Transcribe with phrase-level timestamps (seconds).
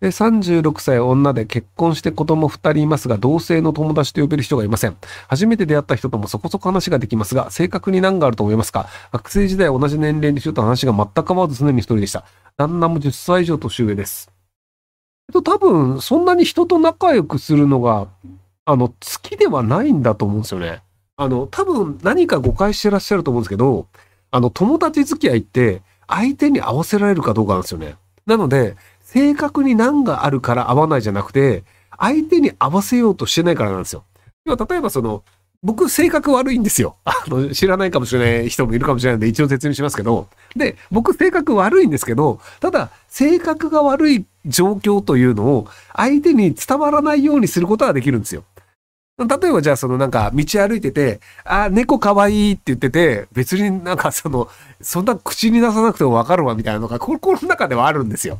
[0.00, 4.96] 36歳女で結婚して子供2人いますが、同性の友達と呼べる人がいません。
[5.26, 8.88] 初めて出会った人ともそこそこ話ができますが、正確に何があると思いますか？
[9.12, 12.24] 学生時代同じ年齢の人と話が全く変わらず常に一人でした。
[12.56, 14.30] 旦那も10歳以上年上です。
[15.28, 18.08] えっと、多分、そんなに人と仲良くするのが、
[18.64, 20.82] あの、好きではないんだと思うんですよね。
[21.16, 23.88] あの、多分何か誤解してらっしゃると思うんですけど、
[24.30, 27.96] あの、友達付き合いって相手に合わせられるかどうかなんですよね。
[28.24, 28.76] なので、
[29.08, 31.64] 正確に何があるから合わないじゃなくて、
[31.96, 34.04] 相手に合わせようとしてないからなんですよ。
[34.44, 35.24] 要は例えばその、
[35.62, 36.96] 僕性格悪いんですよ。
[37.06, 40.28] あの、知らないかもしれない人もいるかもしれないので一応説明しますけど。
[40.54, 48.44] で、僕性格悪いんですけど、ただ、性格が悪い状況というのを相手に伝わらないようにすることはできるんですよ。
[49.16, 54.48] 例えばじゃあそのなんか道歩いてて、あ、猫かわいいって言ってて、別になんかその、
[54.80, 58.38] そんな口に出さなくてもわかるわみたいなのが心 の中ではあるんですよ。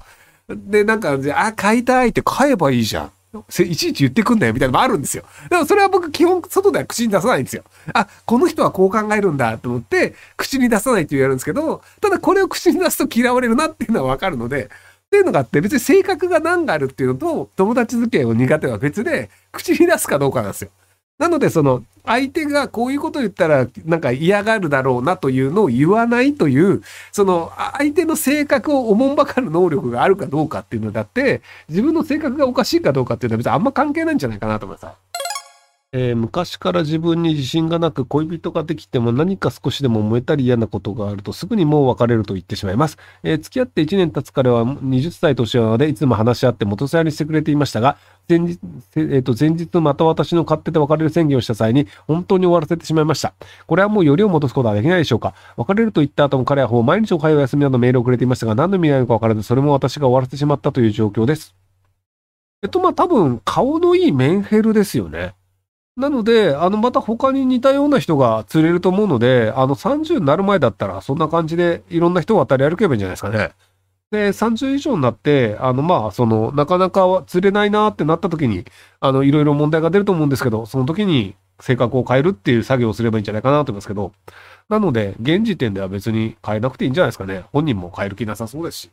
[0.49, 3.13] で、なんか、あ、買いたいって買えばいいじゃん。
[3.49, 5.23] いちいち言ってくんなよみたいなのもあるんですよ。
[5.51, 7.63] でもそれは僕基本外では口に出さないんですよ。
[7.93, 14.69] あ、この人はこう考えるんだと思って口に出さないって言われるんですけど、ただこれを口に出すと嫌われるなっていうのはわかるので、っ
[15.11, 20.71] ていうのがあって別に性格が何があるっていうのと友達付き合いを苦手は別で口に出すかどうかなんですよ。
[21.19, 35.08] なのでその相手がこういうこと言ったらなんか嫌がるだろうなというのを言わないというその相手の性格をおもんばかる能力があるかどうかっていうのだって自分の性格がおかしいかどうかっていうのは別にあんま関係ないんじゃないかなと思います。
[35.93, 42.99] えー、昔から自分に自信がなく恋人ができても何か少しでも燃えたり嫌なことがあるとすぐにもう別れると言ってしまいます。
[43.23, 47.97] えー、付き合って1年経つ彼は20歳年上でいつも話し合って元さやにしてくれていましたが、
[48.29, 48.61] 前日、
[48.97, 53.33] えー、と前日また私の勝手で別れる宣言をした際に本当に終わらせてしまいました。
[53.67, 55.33] これはもうよりを戻すことはできないでしょうか。
[55.57, 61.55] 別れると言った後も彼はほぼ毎日おはよう休みなどメールをくれていましたが何の意味なのかわからずそれも私が終わらせてしまったという状況です。
[62.63, 65.38] えっとまあ多分顔のいいメンヘルですよね。
[65.99, 73.51] なので、あの、また他に似たような人が釣れると思うので、あの、30になる前だったら、そんな感じでいろんな人を渡り歩けばいいんじゃないですかね。
[74.13, 78.65] で、30以上になって、あの、まあ、その、なかなか釣れないなってなった時に、
[79.01, 84.13] あの、いろいろ問題が出ると思うんですけど、その時に性格を変えるっていう作業をすればいいんじゃないかなと思いますけど、
[84.69, 87.43] なので、現時点では別に変えなくていいんじゃないですかね。
[87.53, 88.91] 本人も変える気なさそうですし。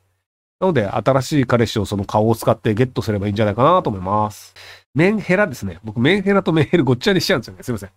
[0.60, 4.56] なので、新しい彼氏をその顔を使ってゲットすればいいんじゃないかなと思います。
[4.96, 5.80] メンヘラですね。
[5.84, 7.64] 僕、メンヘラとメンヘルごっちゃにしちゃうんですよね。
[7.64, 7.90] すいません。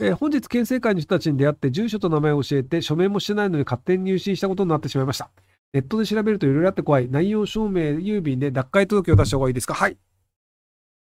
[0.00, 5.28] えー、本日、県政会の人たちに出会って、住所と名前を教えて、署名もしてないのに勝手に入信したことになってしまいました。
[5.72, 7.08] ネットで調べるといろいろあって怖い。
[7.10, 9.74] 内容証明、郵便で脱会届を出した方がいいですか？
[9.74, 9.96] はい。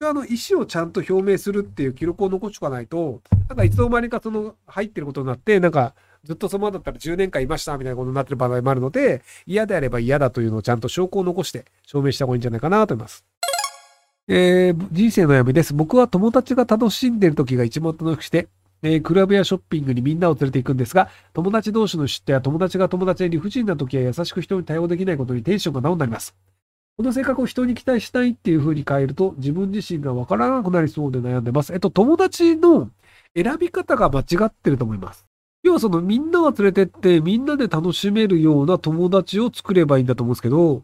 [0.03, 5.93] あの、意思をちゃんと表明するっていう記録を残しておかないと、なんかいつの間にかその入ってることになって、なんか
[6.23, 13.23] ずっとそのままだったら10年間いましたみたいなことになってる場合もあるので、嫌であれば嫌だというのをちゃんと証拠を残して証明した方がいいんじゃないかなと思います。
[14.27, 15.73] えー、人生の闇です。
[15.73, 18.47] 僕は友達が楽しんでる時が一番楽しくして、
[18.83, 26.35] えー、クラブやショッピングにみんなを連れて行くんですが、友達同士の嫉妬や友達が友達で理不尽な時は優しく人に対応できないことにテンションがダウンになります。
[26.97, 31.73] この性格を人に期待したいっていう風に変えると、自分自身がわからなくなりそうで悩んでます。
[31.73, 32.89] えっと、友達の
[33.35, 35.25] 選び方が間違ってると思います。
[35.63, 40.83] 要はそのみんなが連れてってみんなで楽しめるような友達を作ればいいんだと思うんですけど、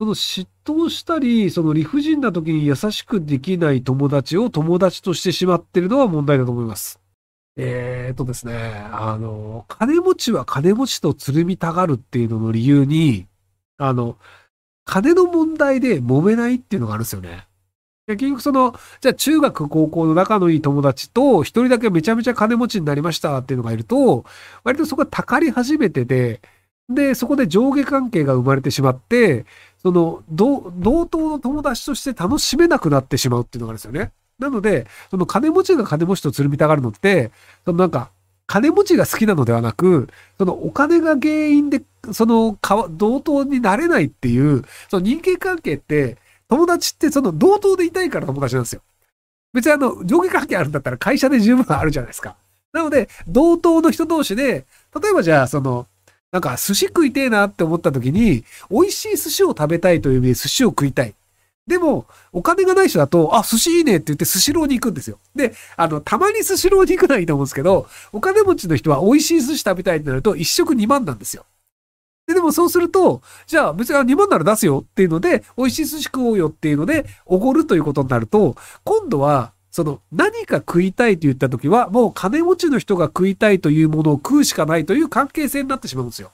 [0.00, 7.00] その嫉妬したり、その理不尽な時に優しくできない友達を友達としてしまってるのは問題だと思います。
[7.56, 13.26] えー、とですね、あの、金持ちは金持ちとつるみたがるっていうのの理由に、
[13.76, 14.16] あの、
[14.84, 17.48] 金の問題で揉めないっていうのがあるんですよね。
[18.06, 24.24] 結局その、じゃあ中学高校の仲のいい友達と一人だけめちゃめちゃ金持ちになりましたっていうのがいると、
[24.62, 26.40] 割とそこがたかり始めてて、
[26.88, 29.44] で、そこで上下関係が生まれてしまって、
[29.82, 30.72] その、同
[31.06, 34.12] 等の友達として楽しめなくなってしまうっていうのがあるんですよね。
[34.38, 37.30] なので、その金持ちが金持ちとつるみたがるのって、
[37.64, 38.10] そのなんか、
[38.46, 40.08] 金持ちが好きなのではなく、
[40.38, 42.56] そのお金が原因で、その、
[42.90, 46.16] 同等になれないっていう、その人間関係って、
[46.48, 48.80] 友達ってその同等でいたいから友達なんですよ。
[49.52, 52.36] 別にあの、上下関係あるんだったら会社で十分あるじゃないですか。
[52.72, 54.66] なので、同等の人同士で、
[55.00, 55.86] 例えばじゃあ、その、
[56.30, 61.14] なんか寿司食いてえなって思った時に、美味しい寿司を食べたいという意味で寿司を食いたい。
[61.66, 65.18] でも、お金がない人だと、あ、寿司いいねって言って寿司ローに行くんですよ。
[65.34, 71.44] で、あの、たまに寿司ローに行くのはいいと思うんですけど、お金持ちの人は美味しい寿司食べたいってなると、一食2万なんですよ。
[72.26, 86.32] で、でもそうすると、じゃあ別に2万なら出すよっていうので、美味しい寿司食おうよっていうので、おごるということになると、今度は、その何か食いたいと言った時は、もう金持ちの人が食いたいというものを食うしかないという関係性になってしまうんですよ。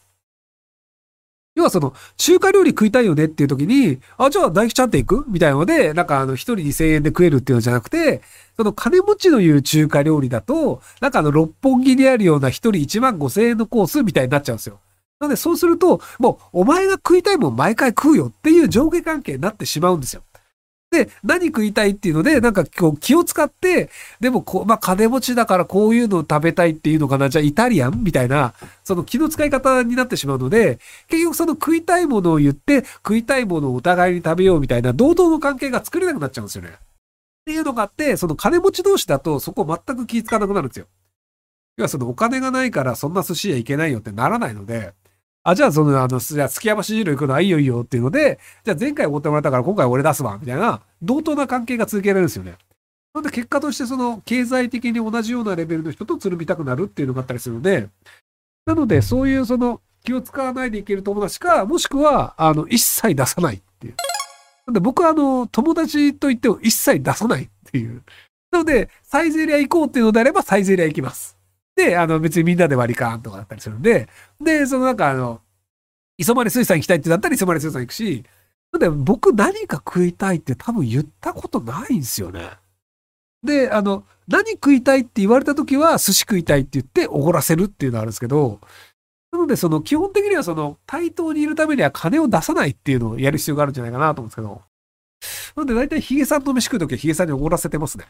[1.54, 8.22] 要はその、中華料理食いたいよねっていう時に、あ、じゃあ大吉ちゃんって行くみたいなので、なんかあの、一人2000円で食えるっていうのじゃなくて、
[8.56, 14.80] その金持ちの言う中華料理だと、なんかあの、六本木にあるような一人1万5000円のコースみたいになっちゃうんですよ。
[15.20, 20.22] なのでそうすると、もう、お前が食いたいもん毎回食うよっていう上下関係になってしまうんですよ。
[20.94, 28.54] で、何食いたいっていうので、なんかこう気を使って、でもこう、まあ金持ちだからこういうのを食べたいっていうのかな、じゃあイタリアンみたいな、
[28.84, 36.70] その気の使い方になってしまうので、結局その食いたいものを言って、食いたいものをお互いに食べようみたいな、堂々の関係が作れなくなっちゃうんですよね。
[36.70, 36.76] っ
[37.44, 40.86] ていうのがあって、その金持ち同士だとそこ全く気使わなくなるんですよ。
[41.76, 44.94] 要はそのお金がないからそんな寿司屋行けないよってならないので、
[45.46, 52.56] あ、じゃあその、あの、じゃあ、月山市汁行くのはいいよいいよっていうので、じゃあ前回おってもらったから今回俺出すわ、みたいな、同等な関係が続けられるんですよね。
[53.12, 57.88] なので結果としてその、経済的に同じようなレベルの人とつるみたくなるっていうのがあったりするので、
[58.64, 63.94] なのでそういうその、気を使わないでいける友達か、もしくは、あの、一切出さないっていう。
[64.66, 68.02] なので僕はあの、友達と言っても一切出さないっていう。
[68.50, 71.33] なので、サイゼリア行こうっていうのであれば、サイゼリア行きます。
[71.76, 74.08] で、あの、別にみんなで割り勘とかだったりするんで、
[74.40, 75.40] で、そのなんかあの、
[76.16, 78.24] 磯丸水産行きたいってなったら磯丸水産行くし、
[78.72, 82.50] なんで僕何か食いたいって多分言ったことないんですよね。
[83.42, 88.60] で、あの、何食いたいって言われた時は寿司食いたいって言っておごらせるっていうのがあるんですけど、
[89.32, 94.62] なのでその基本的にはその対等にいるためには金を出さないっていうのをやる必要があるんじゃないかなと思うんですけど。
[95.56, 98.06] なので大体ヒゲさんと飯食う時はヒゲさんにおごらせてますね。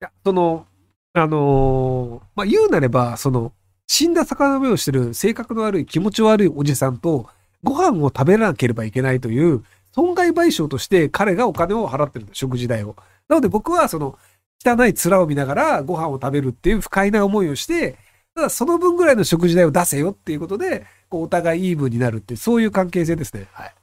[0.00, 0.66] いや、その、
[1.14, 3.52] あのー、まあ、言うなれば、その、
[3.86, 7.28] 死んだ魚目をしてる性格の悪い気持ち悪いおじさんと
[7.62, 12.96] ご飯を食べなければいけないという損害賠償として彼がお金を払ってるんだ、食事代を。
[13.28, 14.18] なので僕はその
[14.64, 17.96] 汚い面を見ながらご飯を食べるっていう不快な思いをして、
[18.34, 23.48] ただその分ぐらいの食事代を出せよっていうことで、こうお互いイーブンになるって、そういう関係性ですね。
[23.52, 23.74] はい。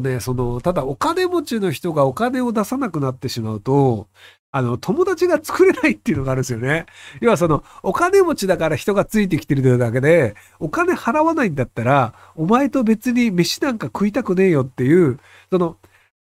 [0.00, 4.08] ね、その、ただお金持ちの人がお金を出さなくなってしまうと、
[4.50, 6.86] あの、友達が作れないっていうのがあるんですよね。
[7.20, 15.18] 要はその、お金持ちだから人がついてきてるというだけで、お金払わないんだったら、お前と別に飯なんか食いたくねえよっていう、
[15.50, 15.76] その、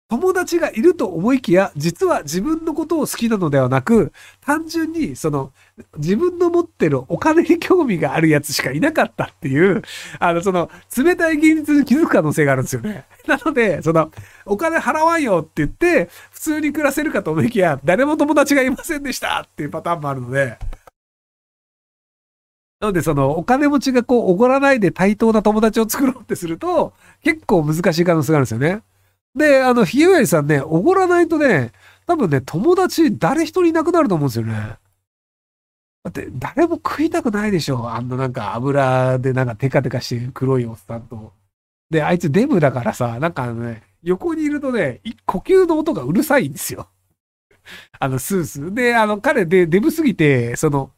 [0.10, 5.52] 友達がいると思いきや、実は自分のことを好きなのではなく、単純に、その、
[5.98, 9.82] 自分の持ってるお金に興味があるやつしかいなかったっていう、
[10.20, 13.06] あの、その、冷たい現実に気づく可能性があるんですよね。
[13.28, 14.10] なので、その、
[14.46, 20.58] お金払わんよって言って、普通に暮らせるかと思いきや、誰も友達がいませんでしたっていうパターンもあるので、
[22.80, 26.94] なので、その、お金持ちがこう、おごらないで対等な友達を作ろうってすると、
[27.24, 28.84] 結構難しい可能性があるんですよね。
[29.38, 31.72] で、あの、ひよやりさんね、おごらないとね、
[32.06, 34.78] 多分ね、友達誰一人いなくなると思うんですよね。
[36.04, 37.90] だって、誰も食いたくないでしょ。
[37.90, 41.34] あんななんか油でなんかテカテカしてる黒いおっさんと。
[41.90, 46.88] で、あいつデブだからさ、なんかあのね、横にいるとね、呼吸の音がうるさいんですよ。
[48.00, 48.74] あの、スースー。
[48.74, 50.92] で、あの、彼でデブすぎて、その、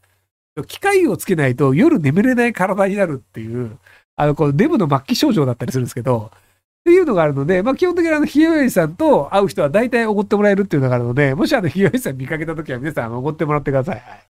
[0.67, 3.77] 機械をつけないと夜眠れない体になるっていう、
[4.15, 6.31] あの、このデブの末期症状だったりするんですけど、
[6.81, 13.95] っていうのがあるので、まあ基本的にあの、ひよよりさんと会う人は大体おごってもらえるっていうのがあるので、もしあの、ひよよりさん見かけた時は皆さんおごってもらってください。
[13.99, 14.38] はい